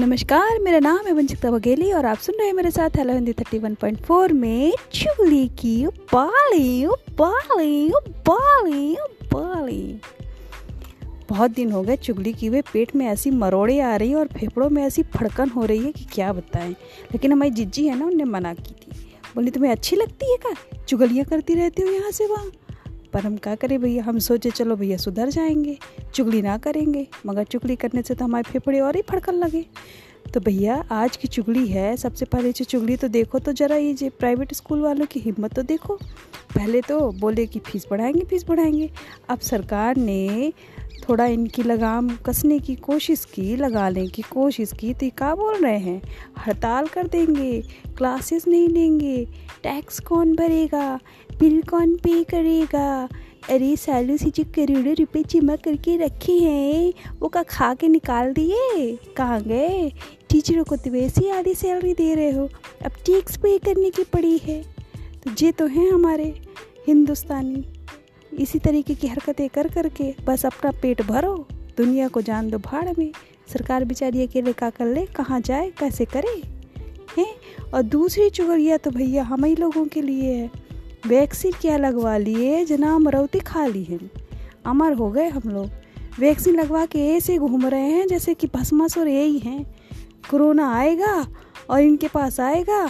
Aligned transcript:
नमस्कार, 0.00 0.58
मेरा 0.58 0.78
नाम 0.78 1.06
है 1.06 1.12
वंशिता 1.12 1.50
बघेली 1.50 1.92
और 1.92 2.06
आप 2.06 2.18
सुन 2.18 2.34
रहे 2.34 2.46
हैं 2.46 2.54
मेरे 2.54 2.70
साथ 2.70 2.90
hello 2.96 3.12
Hindi 3.12 3.32
thirty 3.32 3.58
one 3.58 3.74
point 3.74 3.98
four 4.00 4.32
में 4.32 4.72
चुगली 4.92 5.48
की 5.48 5.86
बाली 5.86 6.86
बाली 7.10 7.88
बाली 8.28 8.96
बाली 9.32 10.00
बहुत 11.28 11.50
दिन 11.50 11.72
हो 11.72 11.82
गए 11.82 11.96
चुगली 11.96 12.32
की 12.32 12.46
हुए 12.46 12.60
पेट 12.60 12.96
में 12.96 13.06
ऐसी 13.06 13.30
मरोड़े 13.30 13.80
आ 13.80 13.96
रही 13.96 14.10
है 14.10 14.16
और 14.16 14.28
फेफड़ों 14.28 14.70
में 14.70 14.82
ऐसी 14.82 15.02
फड़कन 15.02 15.48
हो 15.48 15.64
रही 15.64 15.84
है 15.84 15.92
कि 15.92 16.04
क्या 16.04 16.32
बताएँ। 16.32 16.70
लेकिन 17.12 17.32
हमारी 17.32 17.50
जिज्जी 17.50 17.86
है 17.86 17.98
ना, 17.98 18.06
उनने 18.06 18.24
मना 18.24 18.54
की 18.54 18.72
थी। 18.72 18.90
बोली, 19.34 19.50
तुम्हें 19.50 19.72
अच्छी 19.72 19.96
लगती 19.96 20.30
है 20.30 20.36
क्या? 20.36 20.82
चुगलियाँ 20.88 21.26
करती 21.26 21.54
रहती 21.54 21.82
हो 21.82 21.88
यहाँ 21.88 22.10
से 22.10 22.26
वहाँ? 22.26 22.50
पर 23.12 23.20
हम 23.20 23.36
क्या 23.36 23.54
करें 23.54 23.80
भैया? 23.80 24.04
हम 24.04 24.18
सोचे, 24.18 24.50
चलो 24.50 24.76
भैया, 24.76 24.96
सुधर 24.96 25.28
जाएँगे, 25.28 25.78
चुगली 26.14 26.42
ना 26.42 26.58
करेंगे। 26.58 27.06
मगर 27.26 27.44
चुगली 27.44 27.76
करने 27.76 28.02
से 28.02 28.14
तो 28.14 28.24
हमारे 28.24 28.52
फेफड़े 28.52 28.80
और 28.80 28.96
ही 28.96 29.02
फड़कन 29.02 29.34
लगे। 29.34 29.66
तो 30.34 30.40
भैया, 30.40 30.84
आज 30.90 31.16
की 31.16 31.28
चुगली 31.28 31.66
है। 31.68 31.96
सबसे 31.96 32.24
पहले 32.24 32.52
जो 32.52 32.64
चुगली 32.64 32.96
तो 32.96 33.08
देखो 33.08 33.38
तो 33.38 33.52
ज़रा 33.52 33.76
ये 33.76 34.10
प्राइवेट 34.18 34.54
स्कूल 34.54 34.80
वालों 34.80 35.06
की 35.06 35.20
हिम्मत 35.20 35.54
तो 35.54 35.62
देखो। 35.62 35.94
पहले 36.54 36.80
तो 36.80 37.12
बोले 37.12 37.46
कि 37.46 37.58
फ़ीस 37.58 37.86
बढ़ाएँगे 37.90 38.20
फ़ीस 38.20 38.44
बढ़ाएँगे। 38.48 38.90
अब 39.28 39.38
सरकार 39.38 39.96
ने 39.96 40.52
थोड़ा 41.08 41.26
इनकी 41.26 41.62
लगाम 41.62 42.08
कसने 42.26 42.58
की 42.58 42.74
कोशिश 42.76 43.24
की 43.24 43.56
लगाने 43.56 44.06
की 44.06 44.22
कोशिश 44.22 44.72
की 44.72 44.94
तो 44.94 45.08
क्या 45.08 45.34
बोल 45.34 45.54
रहे 45.54 45.78
हैं? 45.78 46.02
हड़ताल 46.38 46.86
कर 46.86 47.06
देंगे 47.06 47.62
क्लासेस 47.98 48.48
नहीं 48.48 48.68
लेंगे 48.68 49.24
टैक्स 49.62 50.00
कौन 50.00 50.34
भरेगा 50.36 51.00
बिल 51.40 51.62
कौन 51.62 51.96
पे 51.96 52.24
करेगा? 52.24 53.08
अरे, 53.50 53.76
सालों 53.76 54.16
से 54.16 54.30
जो 54.30 54.44
करोड़ों 54.44 54.94
रुपए 54.94 55.22
जमा 55.22 55.56
करके 55.56 55.96
रखे 55.96 56.32
हैं, 56.32 56.92
वो 57.20 57.28
का 57.28 57.42
खा 57.42 57.74
के 57.74 57.88
निकाल 57.88 58.32
दिए? 58.32 58.98
कहाँ 59.16 59.42
गए? 59.42 59.92
टीचरों 60.30 60.64
को 60.64 60.76
तो 60.76 60.90
वैसे 60.90 61.20
ही 61.20 61.30
आधी 61.30 61.54
सैलरी 61.54 61.92
दे 61.92 62.14
रहे 62.14 62.30
हो। 62.30 62.48
अब 62.84 62.92
टैक्स 63.06 63.36
पे 63.36 63.58
करने 63.58 63.90
की 63.90 64.04
पड़ी 64.04 64.38
है। 64.38 64.62
तो 65.24 65.44
ये 65.44 65.52
तो 65.52 65.66
हैं 65.66 65.90
हमारे 65.90 66.40
हिंदुस्तानी। 66.86 67.64
इसी 68.38 68.58
तरीके 68.58 68.94
की 68.94 69.06
हरकतें 69.06 69.48
कर 69.48 69.68
करके 69.68 70.14
बस 70.24 70.46
अपना 70.46 70.70
पेट 70.70 71.02
भरो। 71.02 71.48
दुनिया 71.52 72.08
को 72.08 72.20
जान 72.20 72.50
दो 72.50 72.58
भाड़ 72.58 72.88
में। 72.98 73.12
सरकार 73.52 73.84
बेचारी 73.84 74.26
अकेले 74.26 74.52
का 74.52 74.70
कर 74.70 74.86
ले, 74.86 75.06
कहाँ 75.06 75.40
जाए, 75.40 75.70
कैसे 75.70 76.04
करे? 76.04 76.42
हैं? 77.18 77.34
और 77.74 77.82
दूसरी 77.82 78.30
चुगलिया 78.30 78.76
तो 78.76 78.90
भैया 78.90 79.22
हम 79.22 79.44
ही 79.44 79.56
लोगों 79.56 79.86
के 79.86 80.02
लिए 80.02 80.34
है। 80.34 80.50
वैक्सीन 81.06 81.52
क्या 81.52 81.76
लगवा 81.76 82.16
लिए? 82.16 82.64
जना 82.64 82.94
अमरौती 82.94 83.38
खा 83.38 83.66
ली 83.66 83.84
है। 83.84 83.98
अमर 84.66 84.92
हो 84.92 85.10
गए 85.10 85.28
हम 85.28 85.50
लोग। 85.50 85.70
वैक्सीन 86.18 86.60
लगवा 86.60 86.86
के 86.86 86.98
ऐसे 86.98 87.38
घूम 87.38 87.66
रहे 87.66 87.88
हैं 87.88 88.06
जैसे 88.06 88.34
कि 88.34 88.46
भस्मासुर 88.46 89.08
यही 89.08 89.38
हैं। 89.38 89.79
कोरोना 90.30 90.72
आएगा 90.74 91.14
और 91.70 91.80
इनके 91.80 92.08
पास 92.08 92.40
आएगा 92.40 92.88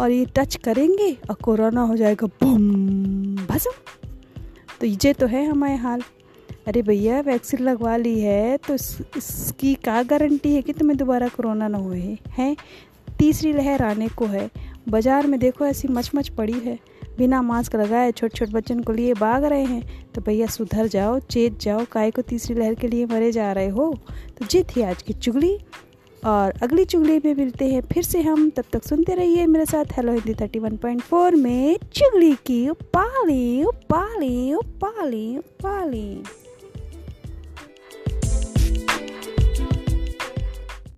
और 0.00 0.10
ये 0.10 0.24
टच 0.36 0.56
करेंगे 0.64 1.10
और 1.30 1.36
कोरोना 1.42 1.82
हो 1.82 1.96
जाएगा 1.96 2.26
बम 2.42 3.46
भस्म। 3.46 3.70
तो 4.80 4.86
ये 4.86 5.12
तो 5.12 5.26
है 5.26 5.44
हमारे 5.46 5.74
हाल। 5.76 6.02
अरे 6.68 6.82
भैया 6.82 7.20
वैक्सीन 7.20 7.60
लगवा 7.60 7.96
ली 7.96 8.18
है 8.20 8.56
तो 8.58 8.74
इस, 8.74 8.98
इसकी 9.16 9.74
क्या 9.74 10.02
गारंटी 10.02 10.54
है 10.54 10.62
कि 10.62 10.72
तुम्हें 10.72 10.96
दोबारा 10.98 11.28
कोरोना 11.28 11.68
ना 11.68 11.78
हुए 11.78 12.16
हैं? 12.30 12.56
तीसरी 13.18 13.52
लहर 13.52 13.82
आने 13.82 14.08
को 14.08 14.26
है। 14.26 14.50
बाज़ार 14.88 15.26
में 15.26 15.38
देखो 15.40 15.66
ऐसी 15.66 15.88
मच 15.88 16.10
मच 16.14 16.28
पड़ी 16.28 16.58
है। 16.60 16.78
बिना 17.18 17.40
मास्क 17.42 17.74
लगाए 17.76 18.10
छोटे 18.12 18.36
छोटे 18.36 18.52
बच्चों 18.52 18.82
को 18.82 18.92
लिए 18.92 19.14
भाग 19.14 19.44
रहे 19.44 19.64
हैं। 19.64 20.12
तो 20.12 20.20
भैया 20.20 20.46
सुधर 20.46 20.86
जाओ 20.86 21.18
चेत 21.20 21.58
जाओ 21.60 21.84
काय 21.92 22.10
को 22.10 22.22
तीसरी 22.22 22.54
लहर 22.54 22.74
के 22.74 22.88
लिए 22.88 23.06
मरे 23.06 23.30
जा 23.32 23.50
रहे 23.52 23.68
हो? 23.68 23.92
तो 24.38 24.46
जी 24.46 24.62
थी 24.64 24.82
आज 24.82 25.02
की 25.02 25.12
चुगली। 25.12 25.58
और 26.24 26.52
अगली 26.62 26.84
चुगली 26.84 27.18
में 27.24 27.34
मिलते 27.34 27.68
हैं। 27.68 27.82
फिर 27.82 28.02
से 28.02 28.20
हम, 28.22 28.50
तब 28.50 28.64
तक 28.72 28.84
सुनते 28.84 29.14
रहिए 29.14 29.46
मेरे 29.46 29.66
साथ 29.66 29.84
hello 29.92 30.12
Hindi 30.12 30.34
thirty 30.34 30.58
one 30.58 30.76
point 30.76 31.02
four 31.02 31.34
में 31.34 31.78
चुगली 31.92 32.32
की 32.32 32.70
पाली 32.72 33.64
पाली 33.90 34.56
पाली 34.56 35.38
पाली 35.38 36.22